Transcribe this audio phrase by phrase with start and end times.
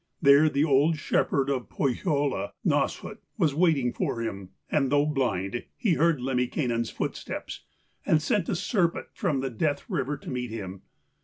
[0.19, 5.93] There the old shepherd of Pohjola, Nasshut, was waiting for him, and, though blind, he
[5.93, 7.59] heard Lemminkainen's footsteps,
[8.03, 10.81] and sent a serpent from the death river to meet him.